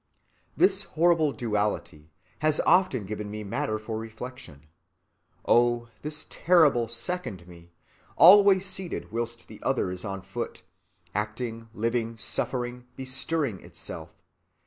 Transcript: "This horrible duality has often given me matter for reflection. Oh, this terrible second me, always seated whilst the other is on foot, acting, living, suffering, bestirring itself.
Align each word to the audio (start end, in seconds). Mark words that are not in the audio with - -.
"This 0.57 0.81
horrible 0.97 1.31
duality 1.31 2.09
has 2.39 2.59
often 2.61 3.05
given 3.05 3.29
me 3.29 3.43
matter 3.43 3.77
for 3.77 3.99
reflection. 3.99 4.65
Oh, 5.45 5.89
this 6.01 6.25
terrible 6.27 6.87
second 6.87 7.47
me, 7.47 7.71
always 8.15 8.65
seated 8.65 9.11
whilst 9.11 9.47
the 9.47 9.61
other 9.61 9.91
is 9.91 10.03
on 10.03 10.23
foot, 10.23 10.63
acting, 11.13 11.69
living, 11.75 12.17
suffering, 12.17 12.87
bestirring 12.95 13.61
itself. 13.61 14.17